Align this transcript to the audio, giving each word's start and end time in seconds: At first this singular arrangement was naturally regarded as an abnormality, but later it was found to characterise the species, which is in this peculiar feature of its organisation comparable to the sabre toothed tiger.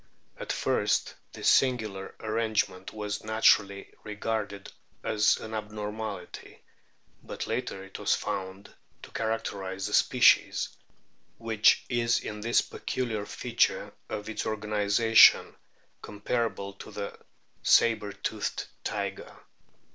At 0.35 0.51
first 0.51 1.13
this 1.31 1.47
singular 1.47 2.15
arrangement 2.21 2.91
was 2.91 3.23
naturally 3.23 3.93
regarded 4.03 4.71
as 5.03 5.37
an 5.37 5.53
abnormality, 5.53 6.63
but 7.21 7.45
later 7.45 7.83
it 7.83 7.99
was 7.99 8.15
found 8.15 8.73
to 9.03 9.11
characterise 9.11 9.85
the 9.85 9.93
species, 9.93 10.69
which 11.37 11.85
is 11.87 12.19
in 12.19 12.41
this 12.41 12.61
peculiar 12.63 13.27
feature 13.27 13.93
of 14.09 14.27
its 14.27 14.47
organisation 14.47 15.55
comparable 16.01 16.73
to 16.73 16.89
the 16.89 17.15
sabre 17.61 18.11
toothed 18.13 18.65
tiger. 18.83 19.31